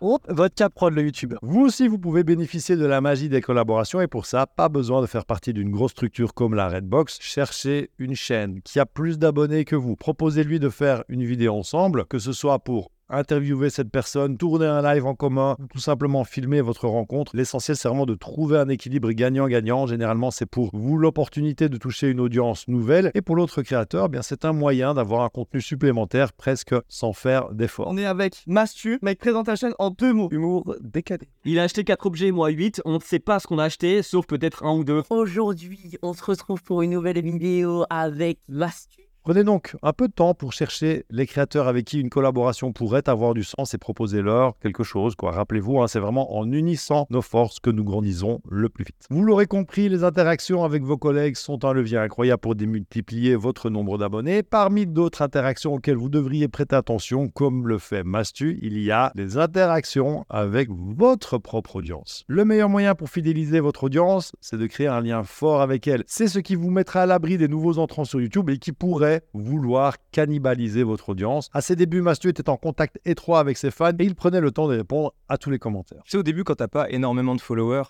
votre 0.00 0.54
cap 0.54 0.74
prod 0.74 0.94
le 0.94 1.02
youtubeur. 1.02 1.38
Vous 1.42 1.60
aussi, 1.60 1.88
vous 1.88 1.98
pouvez 1.98 2.24
bénéficier 2.24 2.76
de 2.76 2.86
la 2.86 3.00
magie 3.00 3.28
des 3.28 3.40
collaborations 3.40 4.00
et 4.00 4.06
pour 4.06 4.26
ça, 4.26 4.46
pas 4.46 4.68
besoin 4.68 5.00
de 5.00 5.06
faire 5.06 5.24
partie 5.24 5.52
d'une 5.52 5.70
grosse 5.70 5.92
structure 5.92 6.34
comme 6.34 6.54
la 6.54 6.68
Redbox. 6.68 7.18
Cherchez 7.20 7.90
une 7.98 8.14
chaîne 8.14 8.60
qui 8.62 8.80
a 8.80 8.86
plus 8.86 9.18
d'abonnés 9.18 9.64
que 9.64 9.76
vous. 9.76 9.96
Proposez-lui 9.96 10.60
de 10.60 10.68
faire 10.68 11.04
une 11.08 11.24
vidéo 11.24 11.54
ensemble, 11.54 12.04
que 12.06 12.18
ce 12.18 12.32
soit 12.32 12.58
pour 12.58 12.90
interviewer 13.16 13.70
cette 13.70 13.90
personne, 13.90 14.36
tourner 14.36 14.66
un 14.66 14.82
live 14.82 15.06
en 15.06 15.14
commun, 15.14 15.56
tout 15.72 15.78
simplement 15.78 16.24
filmer 16.24 16.60
votre 16.60 16.88
rencontre. 16.88 17.36
L'essentiel, 17.36 17.76
c'est 17.76 17.88
vraiment 17.88 18.06
de 18.06 18.14
trouver 18.14 18.58
un 18.58 18.68
équilibre 18.68 19.10
gagnant-gagnant. 19.12 19.86
Généralement, 19.86 20.30
c'est 20.30 20.46
pour 20.46 20.70
vous 20.72 20.96
l'opportunité 20.96 21.68
de 21.68 21.76
toucher 21.76 22.08
une 22.08 22.20
audience 22.20 22.68
nouvelle 22.68 23.10
et 23.14 23.22
pour 23.22 23.36
l'autre 23.36 23.62
créateur, 23.62 24.06
eh 24.06 24.08
bien 24.08 24.22
c'est 24.22 24.44
un 24.44 24.52
moyen 24.52 24.94
d'avoir 24.94 25.22
un 25.22 25.28
contenu 25.28 25.60
supplémentaire 25.60 26.32
presque 26.32 26.74
sans 26.88 27.12
faire 27.12 27.52
d'effort. 27.52 27.86
On 27.88 27.96
est 27.96 28.06
avec 28.06 28.42
Mastu, 28.46 28.98
mec, 29.02 29.18
présente 29.18 29.46
ta 29.46 29.56
chaîne 29.56 29.74
en 29.78 29.90
deux 29.90 30.12
mots. 30.12 30.28
Humour 30.30 30.76
décadé. 30.80 31.28
Il 31.44 31.58
a 31.58 31.64
acheté 31.64 31.84
4 31.84 32.06
objets, 32.06 32.30
moi 32.30 32.48
8. 32.48 32.82
On 32.84 32.94
ne 32.94 33.00
sait 33.00 33.18
pas 33.18 33.38
ce 33.38 33.46
qu'on 33.46 33.58
a 33.58 33.64
acheté, 33.64 34.02
sauf 34.02 34.26
peut-être 34.26 34.64
un 34.64 34.74
ou 34.74 34.84
deux. 34.84 35.02
Aujourd'hui, 35.10 35.96
on 36.02 36.14
se 36.14 36.24
retrouve 36.24 36.62
pour 36.62 36.82
une 36.82 36.90
nouvelle 36.90 37.20
vidéo 37.20 37.84
avec 37.90 38.38
Mastu. 38.48 39.03
Prenez 39.24 39.42
donc 39.42 39.74
un 39.82 39.94
peu 39.94 40.06
de 40.08 40.12
temps 40.12 40.34
pour 40.34 40.52
chercher 40.52 41.06
les 41.08 41.26
créateurs 41.26 41.66
avec 41.66 41.86
qui 41.86 41.98
une 41.98 42.10
collaboration 42.10 42.74
pourrait 42.74 43.08
avoir 43.08 43.32
du 43.32 43.42
sens 43.42 43.72
et 43.72 43.78
proposer-leur 43.78 44.58
quelque 44.58 44.84
chose. 44.84 45.14
Quoi. 45.14 45.30
Rappelez-vous, 45.30 45.80
hein, 45.80 45.88
c'est 45.88 45.98
vraiment 45.98 46.36
en 46.36 46.52
unissant 46.52 47.06
nos 47.08 47.22
forces 47.22 47.58
que 47.58 47.70
nous 47.70 47.84
grandissons 47.84 48.42
le 48.46 48.68
plus 48.68 48.84
vite. 48.84 49.06
Vous 49.08 49.22
l'aurez 49.22 49.46
compris, 49.46 49.88
les 49.88 50.04
interactions 50.04 50.62
avec 50.62 50.82
vos 50.82 50.98
collègues 50.98 51.36
sont 51.36 51.64
un 51.64 51.72
levier 51.72 51.96
incroyable 51.96 52.40
pour 52.40 52.54
démultiplier 52.54 53.34
votre 53.34 53.70
nombre 53.70 53.96
d'abonnés. 53.96 54.42
Parmi 54.42 54.86
d'autres 54.86 55.22
interactions 55.22 55.72
auxquelles 55.72 55.96
vous 55.96 56.10
devriez 56.10 56.48
prêter 56.48 56.76
attention, 56.76 57.28
comme 57.28 57.66
le 57.66 57.78
fait 57.78 58.04
Mastu, 58.04 58.58
il 58.60 58.78
y 58.78 58.90
a 58.90 59.10
des 59.14 59.38
interactions 59.38 60.26
avec 60.28 60.68
votre 60.70 61.38
propre 61.38 61.76
audience. 61.76 62.24
Le 62.26 62.44
meilleur 62.44 62.68
moyen 62.68 62.94
pour 62.94 63.08
fidéliser 63.08 63.60
votre 63.60 63.84
audience, 63.84 64.32
c'est 64.42 64.58
de 64.58 64.66
créer 64.66 64.88
un 64.88 65.00
lien 65.00 65.24
fort 65.24 65.62
avec 65.62 65.88
elle. 65.88 66.04
C'est 66.06 66.28
ce 66.28 66.40
qui 66.40 66.56
vous 66.56 66.68
mettra 66.68 67.04
à 67.04 67.06
l'abri 67.06 67.38
des 67.38 67.48
nouveaux 67.48 67.78
entrants 67.78 68.04
sur 68.04 68.20
YouTube 68.20 68.50
et 68.50 68.58
qui 68.58 68.72
pourrait 68.72 69.13
vouloir 69.32 69.96
cannibaliser 70.12 70.82
votre 70.82 71.10
audience. 71.10 71.50
À 71.52 71.60
ses 71.60 71.76
débuts, 71.76 72.02
Mastu 72.02 72.28
était 72.28 72.48
en 72.48 72.56
contact 72.56 73.00
étroit 73.04 73.40
avec 73.40 73.56
ses 73.56 73.70
fans 73.70 73.90
et 73.90 74.04
il 74.04 74.14
prenait 74.14 74.40
le 74.40 74.50
temps 74.50 74.68
de 74.68 74.76
répondre 74.76 75.14
à 75.28 75.38
tous 75.38 75.50
les 75.50 75.58
commentaires. 75.58 76.02
Tu 76.04 76.12
sais, 76.12 76.18
au 76.18 76.22
début, 76.22 76.44
quand 76.44 76.56
t'as 76.56 76.68
pas 76.68 76.90
énormément 76.90 77.34
de 77.34 77.40
followers, 77.40 77.84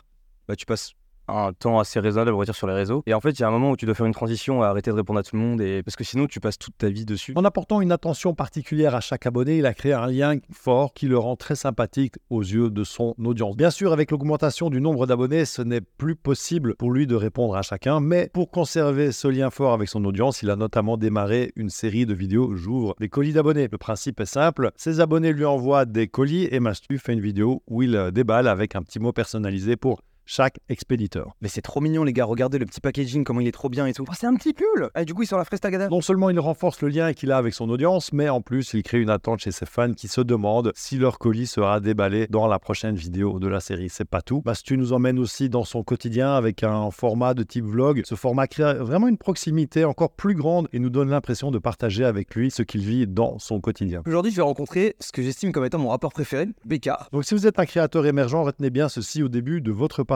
bah, 0.48 0.56
tu 0.56 0.66
passes 0.66 0.94
un 1.28 1.52
temps 1.52 1.78
assez 1.78 2.00
raisonnable, 2.00 2.34
on 2.34 2.38
va 2.38 2.52
sur 2.52 2.66
les 2.66 2.74
réseaux. 2.74 3.02
Et 3.06 3.14
en 3.14 3.20
fait, 3.20 3.30
il 3.30 3.40
y 3.40 3.44
a 3.44 3.48
un 3.48 3.50
moment 3.50 3.70
où 3.70 3.76
tu 3.76 3.86
dois 3.86 3.94
faire 3.94 4.06
une 4.06 4.14
transition 4.14 4.62
à 4.62 4.68
arrêter 4.68 4.90
de 4.90 4.96
répondre 4.96 5.18
à 5.18 5.22
tout 5.22 5.36
le 5.36 5.42
monde, 5.42 5.60
et 5.60 5.82
parce 5.82 5.96
que 5.96 6.04
sinon, 6.04 6.26
tu 6.26 6.40
passes 6.40 6.58
toute 6.58 6.76
ta 6.76 6.88
vie 6.88 7.04
dessus. 7.04 7.32
En 7.36 7.44
apportant 7.44 7.80
une 7.80 7.92
attention 7.92 8.34
particulière 8.34 8.94
à 8.94 9.00
chaque 9.00 9.26
abonné, 9.26 9.58
il 9.58 9.66
a 9.66 9.74
créé 9.74 9.92
un 9.92 10.06
lien 10.06 10.36
fort 10.52 10.92
qui 10.94 11.06
le 11.06 11.18
rend 11.18 11.36
très 11.36 11.56
sympathique 11.56 12.14
aux 12.30 12.42
yeux 12.42 12.70
de 12.70 12.84
son 12.84 13.14
audience. 13.24 13.56
Bien 13.56 13.70
sûr, 13.70 13.92
avec 13.92 14.10
l'augmentation 14.10 14.70
du 14.70 14.80
nombre 14.80 15.06
d'abonnés, 15.06 15.44
ce 15.44 15.62
n'est 15.62 15.80
plus 15.80 16.16
possible 16.16 16.74
pour 16.76 16.90
lui 16.90 17.06
de 17.06 17.14
répondre 17.14 17.56
à 17.56 17.62
chacun, 17.62 18.00
mais 18.00 18.30
pour 18.32 18.50
conserver 18.50 19.12
ce 19.12 19.28
lien 19.28 19.50
fort 19.50 19.72
avec 19.72 19.88
son 19.88 20.04
audience, 20.04 20.42
il 20.42 20.50
a 20.50 20.56
notamment 20.56 20.96
démarré 20.96 21.52
une 21.56 21.70
série 21.70 22.06
de 22.06 22.14
vidéos 22.14 22.54
J'ouvre 22.54 22.94
des 23.00 23.08
colis 23.08 23.32
d'abonnés. 23.32 23.68
Le 23.70 23.78
principe 23.78 24.20
est 24.20 24.26
simple, 24.26 24.70
ses 24.76 25.00
abonnés 25.00 25.32
lui 25.32 25.44
envoient 25.44 25.84
des 25.84 26.08
colis 26.08 26.48
et 26.50 26.60
Mastu 26.60 26.98
fait 26.98 27.12
une 27.12 27.20
vidéo 27.20 27.62
où 27.68 27.82
il 27.82 28.10
déballe 28.12 28.48
avec 28.48 28.76
un 28.76 28.82
petit 28.82 28.98
mot 28.98 29.12
personnalisé 29.12 29.76
pour 29.76 30.00
chaque 30.26 30.58
expéditeur. 30.68 31.34
Mais 31.40 31.48
c'est 31.48 31.62
trop 31.62 31.80
mignon, 31.80 32.04
les 32.04 32.12
gars. 32.12 32.24
Regardez 32.24 32.58
le 32.58 32.66
petit 32.66 32.80
packaging, 32.80 33.24
comment 33.24 33.40
il 33.40 33.48
est 33.48 33.52
trop 33.52 33.68
bien 33.68 33.86
et 33.86 33.92
tout. 33.92 34.04
Oh, 34.08 34.12
c'est 34.18 34.26
un 34.26 34.34
petit 34.34 34.52
pull 34.52 34.88
Et 34.98 35.04
du 35.04 35.14
coup, 35.14 35.22
il 35.22 35.26
sort 35.26 35.38
la 35.38 35.44
fraise 35.44 35.60
tagada. 35.60 35.88
Non 35.88 36.00
seulement 36.00 36.30
il 36.30 36.40
renforce 36.40 36.80
le 36.82 36.88
lien 36.88 37.12
qu'il 37.12 37.30
a 37.32 37.36
avec 37.36 37.54
son 37.54 37.68
audience, 37.68 38.12
mais 38.12 38.28
en 38.28 38.40
plus 38.40 38.74
il 38.74 38.82
crée 38.82 39.00
une 39.00 39.10
attente 39.10 39.40
chez 39.40 39.52
ses 39.52 39.66
fans 39.66 39.92
qui 39.92 40.08
se 40.08 40.20
demandent 40.20 40.72
si 40.74 40.96
leur 40.96 41.18
colis 41.18 41.46
sera 41.46 41.80
déballé 41.80 42.26
dans 42.28 42.46
la 42.46 42.58
prochaine 42.58 42.96
vidéo 42.96 43.38
de 43.38 43.48
la 43.48 43.60
série. 43.60 43.88
C'est 43.90 44.04
pas 44.04 44.22
tout. 44.22 44.42
Bastu 44.42 44.76
nous 44.76 44.92
emmène 44.92 45.18
aussi 45.18 45.48
dans 45.48 45.64
son 45.64 45.82
quotidien 45.82 46.34
avec 46.34 46.62
un 46.62 46.90
format 46.90 47.34
de 47.34 47.42
type 47.42 47.64
vlog. 47.64 48.02
Ce 48.04 48.14
format 48.14 48.46
crée 48.46 48.74
vraiment 48.74 49.08
une 49.08 49.18
proximité 49.18 49.84
encore 49.84 50.10
plus 50.10 50.34
grande 50.34 50.68
et 50.72 50.78
nous 50.78 50.90
donne 50.90 51.10
l'impression 51.10 51.50
de 51.50 51.58
partager 51.58 52.04
avec 52.04 52.34
lui 52.34 52.50
ce 52.50 52.62
qu'il 52.62 52.82
vit 52.82 53.06
dans 53.06 53.38
son 53.38 53.60
quotidien. 53.60 54.02
Aujourd'hui, 54.06 54.30
je 54.30 54.36
vais 54.36 54.42
rencontrer 54.42 54.96
ce 55.00 55.12
que 55.12 55.22
j'estime 55.22 55.52
comme 55.52 55.64
étant 55.64 55.78
mon 55.78 55.90
rapport 55.90 56.12
préféré, 56.12 56.46
BK. 56.64 56.90
Donc 57.12 57.24
si 57.24 57.34
vous 57.34 57.46
êtes 57.46 57.58
un 57.58 57.66
créateur 57.66 58.06
émergent, 58.06 58.42
retenez 58.42 58.70
bien 58.70 58.88
ceci 58.88 59.22
au 59.22 59.28
début 59.28 59.60
de 59.60 59.70
votre 59.70 60.02
parcours. 60.02 60.13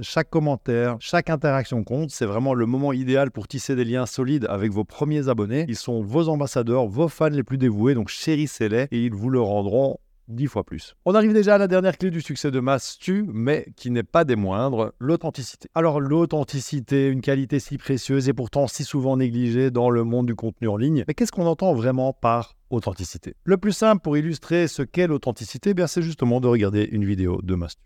Chaque 0.00 0.30
commentaire, 0.30 0.96
chaque 1.00 1.30
interaction 1.30 1.84
compte. 1.84 2.10
C'est 2.10 2.26
vraiment 2.26 2.54
le 2.54 2.66
moment 2.66 2.92
idéal 2.92 3.30
pour 3.30 3.48
tisser 3.48 3.76
des 3.76 3.84
liens 3.84 4.06
solides 4.06 4.46
avec 4.48 4.72
vos 4.72 4.84
premiers 4.84 5.28
abonnés. 5.28 5.64
Ils 5.68 5.76
sont 5.76 6.02
vos 6.02 6.28
ambassadeurs, 6.28 6.86
vos 6.86 7.08
fans 7.08 7.28
les 7.28 7.42
plus 7.42 7.58
dévoués, 7.58 7.94
donc 7.94 8.08
chérissez-les 8.08 8.88
et 8.90 9.04
ils 9.04 9.12
vous 9.12 9.30
le 9.30 9.40
rendront 9.40 9.98
dix 10.28 10.46
fois 10.46 10.64
plus. 10.64 10.96
On 11.04 11.14
arrive 11.14 11.32
déjà 11.32 11.54
à 11.54 11.58
la 11.58 11.68
dernière 11.68 11.96
clé 11.96 12.10
du 12.10 12.20
succès 12.20 12.50
de 12.50 12.58
Mastu, 12.58 13.24
mais 13.32 13.68
qui 13.76 13.90
n'est 13.92 14.02
pas 14.02 14.24
des 14.24 14.34
moindres, 14.34 14.92
l'authenticité. 14.98 15.68
Alors 15.74 16.00
l'authenticité, 16.00 17.06
une 17.06 17.20
qualité 17.20 17.60
si 17.60 17.78
précieuse 17.78 18.28
et 18.28 18.32
pourtant 18.32 18.66
si 18.66 18.82
souvent 18.82 19.16
négligée 19.16 19.70
dans 19.70 19.88
le 19.88 20.02
monde 20.02 20.26
du 20.26 20.34
contenu 20.34 20.66
en 20.68 20.76
ligne. 20.76 21.04
Mais 21.06 21.14
qu'est-ce 21.14 21.30
qu'on 21.32 21.46
entend 21.46 21.74
vraiment 21.74 22.12
par 22.12 22.56
authenticité? 22.70 23.34
Le 23.44 23.56
plus 23.56 23.72
simple 23.72 24.02
pour 24.02 24.16
illustrer 24.16 24.66
ce 24.66 24.82
qu'est 24.82 25.06
l'authenticité, 25.06 25.74
eh 25.78 25.86
c'est 25.86 26.02
justement 26.02 26.40
de 26.40 26.48
regarder 26.48 26.88
une 26.90 27.04
vidéo 27.04 27.40
de 27.42 27.54
Mastu. 27.54 27.80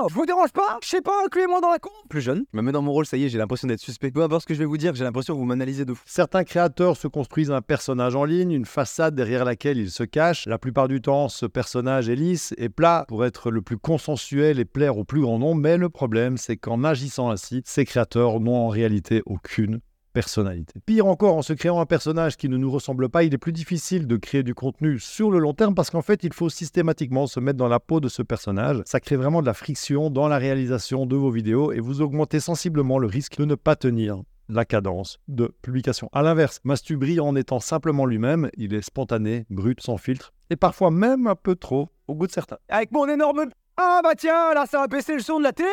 Oh, 0.00 0.06
je 0.08 0.14
vous 0.14 0.26
dérange 0.26 0.52
pas? 0.52 0.78
Je 0.80 0.88
sais 0.88 1.00
pas, 1.00 1.24
incluez-moi 1.24 1.60
dans 1.60 1.70
la 1.70 1.80
con 1.80 1.90
Plus 2.08 2.20
jeune, 2.20 2.44
je 2.52 2.56
me 2.56 2.62
mets 2.62 2.70
dans 2.70 2.82
mon 2.82 2.92
rôle, 2.92 3.04
ça 3.04 3.16
y 3.16 3.24
est, 3.24 3.28
j'ai 3.28 3.38
l'impression 3.38 3.66
d'être 3.66 3.80
suspect. 3.80 4.12
Peu 4.12 4.22
importe 4.22 4.42
ce 4.42 4.46
que 4.46 4.54
je 4.54 4.60
vais 4.60 4.64
vous 4.64 4.76
dire, 4.76 4.94
j'ai 4.94 5.02
l'impression 5.02 5.34
que 5.34 5.38
vous 5.38 5.44
m'analysez 5.44 5.84
de 5.84 5.92
fou. 5.92 6.04
Certains 6.06 6.44
créateurs 6.44 6.96
se 6.96 7.08
construisent 7.08 7.50
un 7.50 7.62
personnage 7.62 8.14
en 8.14 8.24
ligne, 8.24 8.52
une 8.52 8.64
façade 8.64 9.16
derrière 9.16 9.44
laquelle 9.44 9.76
ils 9.76 9.90
se 9.90 10.04
cachent. 10.04 10.46
La 10.46 10.58
plupart 10.58 10.86
du 10.86 11.00
temps, 11.00 11.28
ce 11.28 11.46
personnage 11.46 12.08
est 12.08 12.14
lisse 12.14 12.54
et 12.58 12.68
plat 12.68 13.06
pour 13.08 13.24
être 13.24 13.50
le 13.50 13.60
plus 13.60 13.76
consensuel 13.78 14.60
et 14.60 14.64
plaire 14.64 14.98
au 14.98 15.04
plus 15.04 15.20
grand 15.20 15.40
nombre. 15.40 15.60
Mais 15.60 15.76
le 15.76 15.88
problème, 15.88 16.36
c'est 16.36 16.56
qu'en 16.56 16.84
agissant 16.84 17.30
ainsi, 17.30 17.62
ces 17.64 17.84
créateurs 17.84 18.38
n'ont 18.38 18.66
en 18.66 18.68
réalité 18.68 19.22
aucune 19.26 19.80
personnalité. 20.18 20.80
Pire 20.84 21.06
encore, 21.06 21.36
en 21.36 21.42
se 21.42 21.52
créant 21.52 21.80
un 21.80 21.86
personnage 21.86 22.36
qui 22.36 22.48
ne 22.48 22.56
nous 22.56 22.72
ressemble 22.72 23.08
pas, 23.08 23.22
il 23.22 23.32
est 23.32 23.38
plus 23.38 23.52
difficile 23.52 24.08
de 24.08 24.16
créer 24.16 24.42
du 24.42 24.52
contenu 24.52 24.98
sur 24.98 25.30
le 25.30 25.38
long 25.38 25.54
terme 25.54 25.76
parce 25.76 25.90
qu'en 25.90 26.02
fait, 26.02 26.24
il 26.24 26.32
faut 26.32 26.48
systématiquement 26.48 27.28
se 27.28 27.38
mettre 27.38 27.56
dans 27.56 27.68
la 27.68 27.78
peau 27.78 28.00
de 28.00 28.08
ce 28.08 28.22
personnage. 28.22 28.82
Ça 28.84 28.98
crée 28.98 29.14
vraiment 29.14 29.42
de 29.42 29.46
la 29.46 29.54
friction 29.54 30.10
dans 30.10 30.26
la 30.26 30.38
réalisation 30.38 31.06
de 31.06 31.14
vos 31.14 31.30
vidéos 31.30 31.70
et 31.70 31.78
vous 31.78 32.00
augmentez 32.00 32.40
sensiblement 32.40 32.98
le 32.98 33.06
risque 33.06 33.38
de 33.38 33.44
ne 33.44 33.54
pas 33.54 33.76
tenir 33.76 34.20
la 34.48 34.64
cadence 34.64 35.20
de 35.28 35.54
publication. 35.62 36.08
A 36.12 36.22
l'inverse, 36.22 36.58
Mastu 36.64 36.96
brille 36.96 37.20
en 37.20 37.36
étant 37.36 37.60
simplement 37.60 38.04
lui-même, 38.04 38.50
il 38.56 38.74
est 38.74 38.82
spontané, 38.82 39.46
brut, 39.50 39.80
sans 39.80 39.98
filtre, 39.98 40.32
et 40.50 40.56
parfois 40.56 40.90
même 40.90 41.28
un 41.28 41.36
peu 41.36 41.54
trop 41.54 41.90
au 42.08 42.16
goût 42.16 42.26
de 42.26 42.32
certains. 42.32 42.58
Avec 42.68 42.90
mon 42.90 43.08
énorme... 43.08 43.50
Ah 43.76 44.00
bah 44.02 44.16
tiens, 44.18 44.52
là 44.54 44.66
ça 44.66 44.78
va 44.80 44.88
baisser 44.88 45.14
le 45.14 45.20
son 45.20 45.38
de 45.38 45.44
la 45.44 45.52
télé 45.52 45.68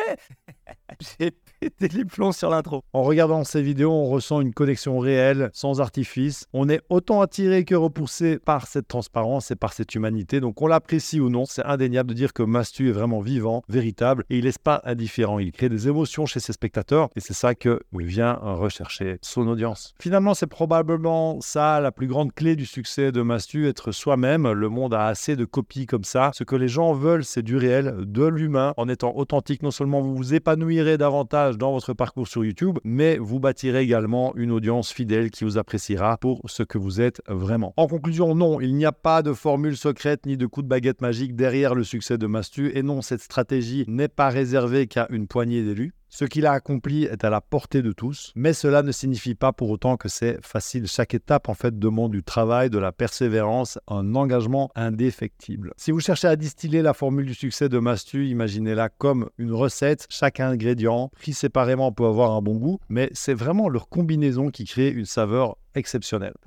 J'ai 1.18 1.32
pété 1.60 1.88
les 1.88 2.04
plombs 2.04 2.32
sur 2.32 2.50
l'intro. 2.50 2.82
En 2.92 3.02
regardant 3.02 3.44
ces 3.44 3.62
vidéos, 3.62 3.92
on 3.92 4.06
ressent 4.06 4.40
une 4.40 4.52
connexion 4.52 4.98
réelle, 4.98 5.50
sans 5.52 5.80
artifice. 5.80 6.46
On 6.52 6.68
est 6.68 6.80
autant 6.88 7.20
attiré 7.20 7.64
que 7.64 7.74
repoussé 7.74 8.38
par 8.38 8.66
cette 8.66 8.88
transparence 8.88 9.50
et 9.50 9.56
par 9.56 9.72
cette 9.72 9.94
humanité. 9.94 10.40
Donc 10.40 10.60
on 10.62 10.66
l'apprécie 10.66 11.20
ou 11.20 11.30
non, 11.30 11.44
c'est 11.46 11.64
indéniable 11.64 12.10
de 12.10 12.14
dire 12.14 12.32
que 12.32 12.42
Mastu 12.42 12.88
est 12.88 12.92
vraiment 12.92 13.20
vivant, 13.20 13.62
véritable, 13.68 14.24
et 14.30 14.38
il 14.38 14.44
laisse 14.44 14.58
pas 14.58 14.80
indifférent. 14.84 15.38
Il 15.38 15.52
crée 15.52 15.68
des 15.68 15.88
émotions 15.88 16.26
chez 16.26 16.40
ses 16.40 16.52
spectateurs, 16.52 17.08
et 17.16 17.20
c'est 17.20 17.34
ça 17.34 17.54
que 17.54 17.80
il 17.98 18.06
vient 18.06 18.34
rechercher 18.34 19.18
son 19.22 19.48
audience. 19.48 19.94
Finalement, 20.00 20.34
c'est 20.34 20.46
probablement 20.46 21.40
ça 21.40 21.80
la 21.80 21.90
plus 21.90 22.06
grande 22.06 22.32
clé 22.32 22.56
du 22.56 22.66
succès 22.66 23.10
de 23.10 23.22
Mastu, 23.22 23.68
être 23.68 23.90
soi-même. 23.90 24.50
Le 24.50 24.68
monde 24.68 24.94
a 24.94 25.06
assez 25.06 25.34
de 25.34 25.44
copies 25.44 25.86
comme 25.86 26.04
ça. 26.04 26.30
Ce 26.34 26.44
que 26.44 26.56
les 26.56 26.68
gens 26.68 26.92
veulent, 26.92 27.24
c'est 27.24 27.42
du 27.42 27.56
réel, 27.56 27.96
de 28.00 28.24
l'humain. 28.24 28.74
En 28.76 28.88
étant 28.88 29.16
authentique, 29.16 29.62
non 29.62 29.70
seulement 29.70 30.00
vous 30.00 30.14
vous 30.14 30.34
épanouirez 30.34 30.98
davantage 30.98 31.55
dans 31.56 31.72
votre 31.72 31.94
parcours 31.94 32.28
sur 32.28 32.44
YouTube, 32.44 32.78
mais 32.84 33.18
vous 33.18 33.40
bâtirez 33.40 33.80
également 33.80 34.34
une 34.36 34.50
audience 34.50 34.92
fidèle 34.92 35.30
qui 35.30 35.44
vous 35.44 35.58
appréciera 35.58 36.16
pour 36.18 36.40
ce 36.46 36.62
que 36.62 36.78
vous 36.78 37.00
êtes 37.00 37.22
vraiment. 37.28 37.72
En 37.76 37.86
conclusion, 37.86 38.34
non, 38.34 38.60
il 38.60 38.74
n'y 38.74 38.84
a 38.84 38.92
pas 38.92 39.22
de 39.22 39.32
formule 39.32 39.76
secrète 39.76 40.26
ni 40.26 40.36
de 40.36 40.46
coup 40.46 40.62
de 40.62 40.68
baguette 40.68 41.00
magique 41.00 41.34
derrière 41.34 41.74
le 41.74 41.84
succès 41.84 42.18
de 42.18 42.26
Mastu, 42.26 42.70
et 42.74 42.82
non, 42.82 43.02
cette 43.02 43.22
stratégie 43.22 43.84
n'est 43.88 44.08
pas 44.08 44.28
réservée 44.28 44.86
qu'à 44.86 45.06
une 45.10 45.26
poignée 45.26 45.62
d'élus. 45.62 45.92
Ce 46.18 46.24
qu'il 46.24 46.46
a 46.46 46.52
accompli 46.52 47.04
est 47.04 47.24
à 47.24 47.28
la 47.28 47.42
portée 47.42 47.82
de 47.82 47.92
tous, 47.92 48.32
mais 48.36 48.54
cela 48.54 48.82
ne 48.82 48.90
signifie 48.90 49.34
pas 49.34 49.52
pour 49.52 49.68
autant 49.68 49.98
que 49.98 50.08
c'est 50.08 50.38
facile. 50.40 50.86
Chaque 50.86 51.12
étape 51.12 51.50
en 51.50 51.52
fait 51.52 51.78
demande 51.78 52.12
du 52.12 52.22
travail, 52.22 52.70
de 52.70 52.78
la 52.78 52.90
persévérance, 52.90 53.78
un 53.86 54.14
engagement 54.14 54.70
indéfectible. 54.76 55.74
Si 55.76 55.90
vous 55.90 56.00
cherchez 56.00 56.26
à 56.26 56.36
distiller 56.36 56.80
la 56.80 56.94
formule 56.94 57.26
du 57.26 57.34
succès 57.34 57.68
de 57.68 57.78
Mastu, 57.78 58.28
imaginez-la 58.28 58.88
comme 58.88 59.28
une 59.36 59.52
recette. 59.52 60.06
Chaque 60.08 60.40
ingrédient 60.40 61.10
pris 61.16 61.34
séparément 61.34 61.92
peut 61.92 62.06
avoir 62.06 62.32
un 62.32 62.40
bon 62.40 62.56
goût, 62.56 62.78
mais 62.88 63.10
c'est 63.12 63.34
vraiment 63.34 63.68
leur 63.68 63.90
combinaison 63.90 64.48
qui 64.48 64.64
crée 64.64 64.88
une 64.88 65.04
saveur 65.04 65.58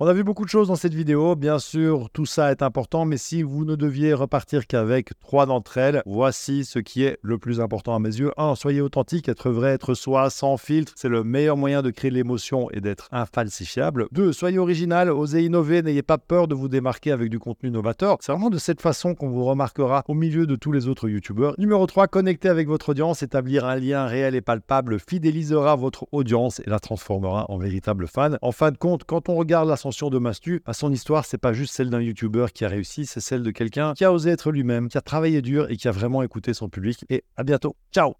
On 0.00 0.06
a 0.06 0.12
vu 0.12 0.24
beaucoup 0.24 0.44
de 0.44 0.50
choses 0.50 0.68
dans 0.68 0.76
cette 0.76 0.94
vidéo, 0.94 1.36
bien 1.36 1.58
sûr, 1.58 2.10
tout 2.12 2.26
ça 2.26 2.50
est 2.50 2.62
important, 2.62 3.04
mais 3.04 3.16
si 3.16 3.42
vous 3.42 3.64
ne 3.64 3.76
deviez 3.76 4.12
repartir 4.12 4.66
qu'avec 4.66 5.10
trois 5.20 5.46
d'entre 5.46 5.78
elles, 5.78 6.02
voici 6.04 6.64
ce 6.64 6.78
qui 6.78 7.04
est 7.04 7.18
le 7.22 7.38
plus 7.38 7.60
important 7.60 7.94
à 7.94 7.98
mes 7.98 8.08
yeux. 8.08 8.32
1. 8.36 8.54
Soyez 8.56 8.80
authentique, 8.80 9.28
être 9.28 9.50
vrai, 9.50 9.70
être 9.70 9.94
soi, 9.94 10.30
sans 10.30 10.56
filtre, 10.56 10.92
c'est 10.96 11.08
le 11.08 11.22
meilleur 11.22 11.56
moyen 11.56 11.82
de 11.82 11.90
créer 11.90 12.10
l'émotion 12.10 12.68
et 12.72 12.80
d'être 12.80 13.08
infalsifiable. 13.12 14.08
2. 14.12 14.32
Soyez 14.32 14.58
original, 14.58 15.10
osez 15.10 15.44
innover, 15.44 15.82
n'ayez 15.82 16.02
pas 16.02 16.18
peur 16.18 16.48
de 16.48 16.54
vous 16.54 16.68
démarquer 16.68 17.12
avec 17.12 17.30
du 17.30 17.38
contenu 17.38 17.70
novateur. 17.70 18.18
C'est 18.20 18.32
vraiment 18.32 18.50
de 18.50 18.58
cette 18.58 18.80
façon 18.80 19.14
qu'on 19.14 19.28
vous 19.28 19.44
remarquera 19.44 20.02
au 20.08 20.14
milieu 20.14 20.46
de 20.46 20.56
tous 20.56 20.72
les 20.72 20.88
autres 20.88 21.08
youtubeurs. 21.08 21.54
Numéro 21.58 21.86
3. 21.86 22.08
Connecter 22.08 22.48
avec 22.48 22.66
votre 22.66 22.90
audience, 22.90 23.22
établir 23.22 23.64
un 23.64 23.76
lien 23.76 24.06
réel 24.06 24.34
et 24.34 24.40
palpable 24.40 24.98
fidélisera 24.98 25.76
votre 25.76 26.06
audience 26.12 26.60
et 26.60 26.68
la 26.68 26.80
transformera 26.80 27.46
en 27.48 27.58
véritable 27.58 28.08
fan. 28.08 28.38
En 28.42 28.52
fin 28.52 28.72
de 28.72 28.76
compte, 28.76 29.04
quand 29.20 29.32
on 29.32 29.36
regarde 29.36 29.68
l'ascension 29.68 30.08
de 30.08 30.18
Mastu, 30.18 30.62
à 30.64 30.72
son 30.72 30.90
histoire, 30.92 31.26
c'est 31.26 31.38
pas 31.38 31.52
juste 31.52 31.74
celle 31.74 31.90
d'un 31.90 32.00
YouTuber 32.00 32.46
qui 32.54 32.64
a 32.64 32.68
réussi, 32.68 33.04
c'est 33.04 33.20
celle 33.20 33.42
de 33.42 33.50
quelqu'un 33.50 33.92
qui 33.94 34.04
a 34.04 34.12
osé 34.12 34.30
être 34.30 34.50
lui-même, 34.50 34.88
qui 34.88 34.96
a 34.96 35.02
travaillé 35.02 35.42
dur 35.42 35.70
et 35.70 35.76
qui 35.76 35.88
a 35.88 35.92
vraiment 35.92 36.22
écouté 36.22 36.54
son 36.54 36.68
public. 36.68 37.04
Et 37.10 37.24
à 37.36 37.44
bientôt. 37.44 37.76
Ciao 37.92 38.14